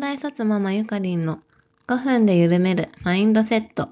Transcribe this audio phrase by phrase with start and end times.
[0.00, 1.40] 大卒ママゆかりんの
[1.88, 3.88] 5分で緩めるマインドセット。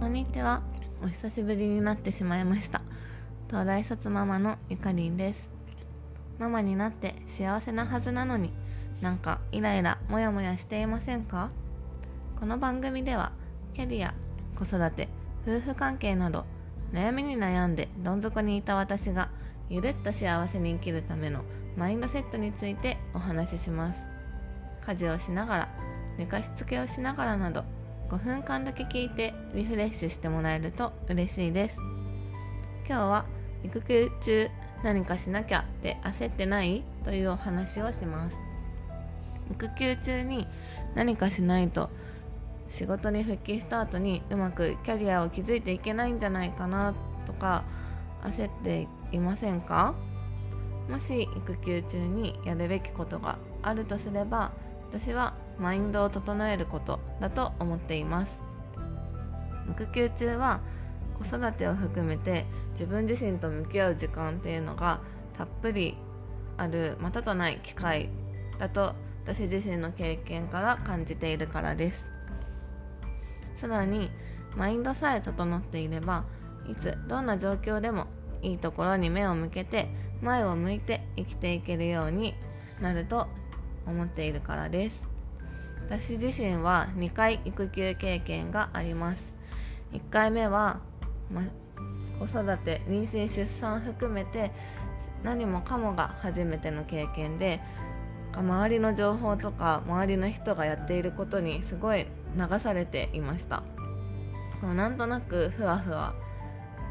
[0.00, 0.62] こんにちは。
[1.02, 2.80] お久しぶりになってしまいました。
[3.48, 5.50] 東大卒ママのゆかりんです。
[6.38, 8.50] ママになって幸せなはずなのに
[9.02, 11.50] なんかイライラモヤモヤしていませんか？
[12.40, 13.32] この番組では
[13.74, 14.14] キャリア
[14.56, 15.08] 子育て
[15.46, 16.46] 夫婦関係など
[16.94, 19.28] 悩みに悩んでどん底にいた私が
[19.70, 21.42] ゆるっと幸せに生きるための
[21.76, 24.06] マインドセットについてお話しします
[24.86, 25.68] 家事をしながら
[26.16, 27.64] 寝かしつけをしながらなど
[28.08, 31.78] 5分間だけ聞いてリフレッシュしてもらえると嬉しいです
[32.88, 33.24] 今日は
[33.62, 34.48] 育休中
[34.82, 38.42] 何かしなきゃって焦ってないというお話をします
[39.50, 40.46] 育休中に
[40.94, 41.90] 何かしないと
[42.68, 46.94] 仕事に復帰した後にうまくキャリアを築いていけないんじゃないかな
[47.26, 47.64] とか
[48.24, 49.94] 焦っていませんか？
[50.88, 54.52] もし育休中にやるべきことがあるとすれば
[54.90, 58.40] 私はマインドを整えることだと思っています。
[59.70, 60.60] 育休中は
[61.18, 65.00] 子育てを含めて自分自身と向き合う時間っていうのが
[65.36, 65.96] たっぷり
[66.56, 68.08] あるまたとない機会
[68.58, 68.94] だと
[69.24, 72.10] 私自身の経験から感じているからです。
[73.56, 74.10] さらに
[74.56, 76.24] マインドさえ整っていれば
[76.70, 78.06] いつどんな状況でも
[78.42, 79.88] いいところに目を向けて
[80.22, 82.34] 前を向いて生きていけるように
[82.80, 83.28] なると
[83.86, 85.08] 思っているからです。
[85.86, 89.32] 私自身は2回育休経験があります。
[89.92, 90.80] 1回目は、
[91.32, 91.42] ま、
[92.18, 94.50] 子育て妊娠出産含めて
[95.22, 97.60] 何もかもが初めての経験で
[98.34, 103.62] 周りの情報とか周りの人がやっていることにすごい流されていました。
[104.62, 106.12] なんとなくふわふわ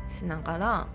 [0.10, 0.88] しながら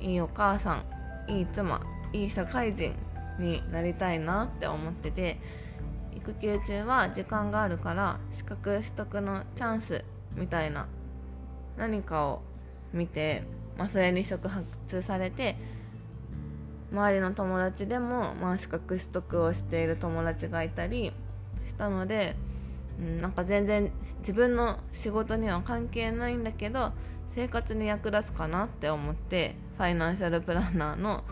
[0.00, 0.82] いいお母さ
[1.28, 1.80] んいい妻
[2.12, 2.92] いい社会人
[3.38, 5.38] になりたいなって思ってて
[6.16, 10.86] 育休中は時間があるから資格取得のチャンスみたいな
[11.76, 12.42] 何かを
[12.92, 13.44] 見て、
[13.78, 15.56] まあ、それに触発されて
[16.92, 21.12] 周りの友達でも、まあ、資格取得をしている友達がいたり
[21.66, 22.34] したので、
[22.98, 26.92] うん、なんか全然自分の仕事には関係ないんだけど
[27.30, 31.24] 生活に役立つかなって思ってファイナンシャルプランナーの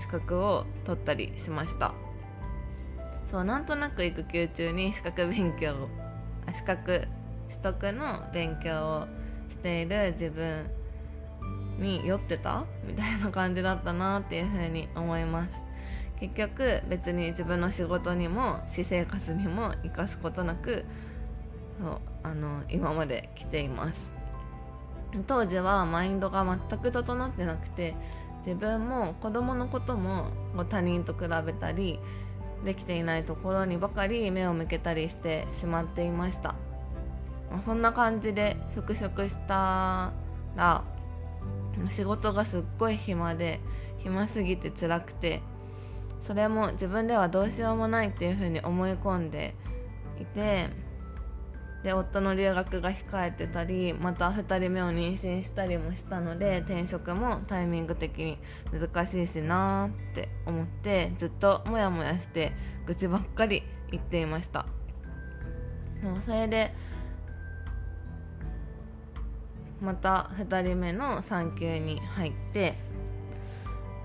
[0.00, 1.92] 資格を取ったりしました。
[3.30, 5.88] そうなんとなく育休中に資格勉強
[6.54, 7.08] 資格
[7.48, 9.06] 取得の勉強を
[9.50, 10.66] している自分
[11.78, 12.64] に酔ってた？
[12.86, 15.62] みたいな感じだったなっていうふうに思います。
[16.20, 20.84] 結局別に自分の仕事にも私生活にも生かすことなく
[21.80, 24.21] そうあの今まで来ています。
[25.26, 27.94] 当時はマインドが全く整ってなくて
[28.44, 30.26] 自分も子供のことも
[30.68, 31.98] 他人と比べたり
[32.64, 36.54] できていないところにばかり目を向けたりしてしまっていました。
[37.60, 40.12] そんな感じで復職した
[40.56, 40.84] ら
[41.90, 43.60] 仕事がすっごい暇で
[43.98, 45.42] 暇すぎて辛くて
[46.20, 49.54] それも自分ではどうしようもないっていうふうに思い込んで
[50.20, 50.68] いて
[51.82, 58.38] で夫の留学が控えてたりまた2人目を妊娠したりもしたので転職もタイミング的に
[58.72, 62.52] 難しいしなーって思ってずっとモヤモヤして
[62.86, 64.66] 愚痴ばっかり言っていました。
[66.02, 66.72] でもそれで
[69.80, 72.74] また2人目の産休に入って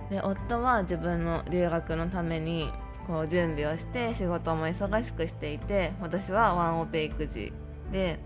[0.10, 2.72] で夫は自分の留学のために
[3.06, 7.54] こう準備をして仕事も忙しくしていて私はワンオペ育児
[7.92, 8.20] で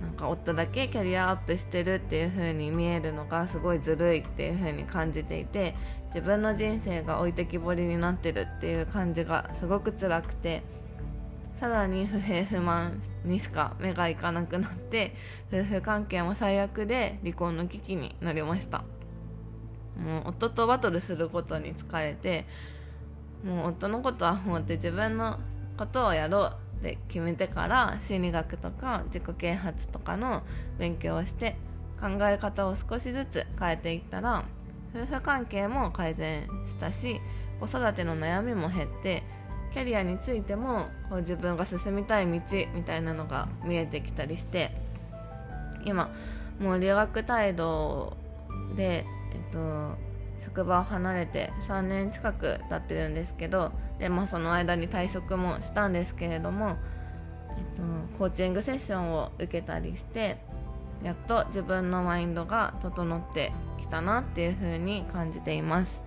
[0.00, 5.74] なんか夫だけキャリアアップしてるっていう風に見えるのがすごいずるいっていう風に感じていて
[6.08, 10.62] 自分の人生が置いてきぼりになってるっていう感じがすごく辛くて
[11.60, 15.14] さらに不平不満にしか目がいかなくなって
[15.52, 18.82] 夫婦関係も最悪で離婚の危機になりました。
[19.98, 22.46] もう夫とバトルすることに疲れて
[23.44, 25.38] もう夫のことは思って自分の
[25.76, 26.69] ことをやろう。
[26.80, 30.42] って決めてから心理学とか自己啓発とかの
[30.78, 31.56] 勉強をして
[32.00, 34.44] 考え方を少しずつ変えていったら
[34.94, 37.20] 夫婦関係も改善したし
[37.60, 39.22] 子育ての悩みも減って
[39.72, 40.86] キャリアについても
[41.18, 42.40] 自分が進みたい道
[42.74, 44.72] みたいなのが見えてきたりして
[45.84, 46.10] 今
[46.58, 48.16] もう留学態度
[48.74, 49.96] で、えっと、
[50.40, 56.76] 職場を離れて3年近く経ってるんですけどで、まあ、その間に退職もしたんですけれども、
[57.56, 57.82] えっと、
[58.18, 60.38] コーチングセッションを受けたりして
[61.02, 66.02] やっと自分のマインドが整ってきたなっていう風に感じています。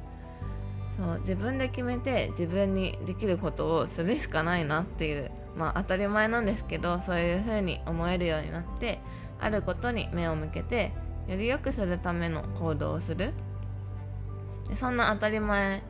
[0.97, 9.00] そう自分で決めて自分にできることをするしかないなっていうまあ当たり前なんですけどそういう風に思えるようになって
[9.39, 10.91] あることに目を向けて
[11.27, 13.33] より良くするための行動をする。
[14.75, 15.83] そんな当たり前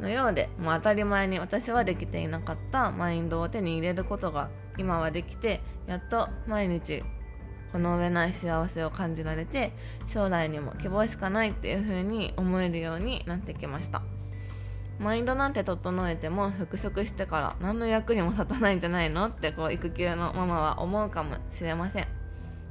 [0.00, 7.02] のようでもう当たり前に私はできていなかったマインドを手に入れることが今はできてやっと毎日
[7.72, 9.72] この上ない幸せを感じられて
[10.06, 14.02] 将来にも希望しかないっていう風に思えるようになってきました。
[14.98, 22.06] マインドなんて整えても復職してから何の役にも立たないんじゃないのってこう育休のママは思うかもしれません。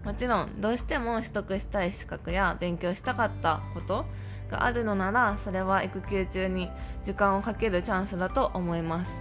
[0.04, 4.06] もちろんどうしても取得したい資格や勉強したかったこと
[4.50, 6.70] があるのならそれは育休中に
[7.04, 9.12] 時間をかけるチャンスだと思います。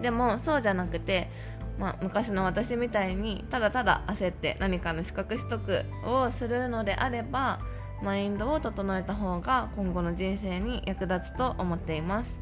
[0.00, 1.30] でもそうじゃなくて
[1.78, 7.60] まあ、昔の私みたいにただただ焦って何かの資格取得をするのであれば
[8.02, 12.38] マインドを整えた方が今後の人生に役立つと思っています。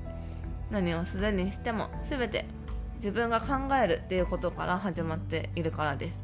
[0.70, 2.46] 何をするにしても全て
[2.96, 6.22] 自分が考えるっていうことから始まっているからです。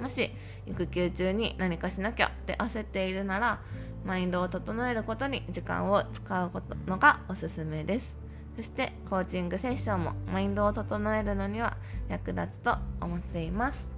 [0.00, 0.30] もし
[0.66, 3.60] 育休中に何かしなきゃって焦っているなら
[4.04, 8.16] マインドを整えることに時間を使うことのがおすすめです。
[8.56, 11.76] そしてコーチングセッションもマインドを整えるのには
[12.08, 13.88] 役立つと思っています。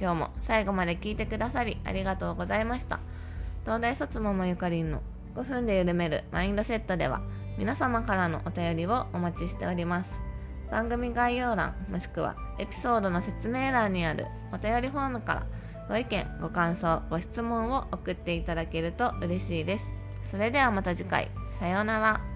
[0.00, 3.00] 今日も最後まで聞いてくださりありがとうございました。
[3.64, 5.00] 東大卒ママゆかりんの
[5.36, 7.20] 5分で緩めるマインドセットでは
[7.58, 10.20] 皆様からのお便りをお待ちしております。
[10.70, 15.46] 番組概要欄もしくはエピソードの説明欄にあるお便りフォームから
[15.92, 19.90] ご意見ご感想ご質問を送っていただけると嬉しいです。
[20.30, 21.28] それではまた次回。
[21.60, 22.31] さようなら。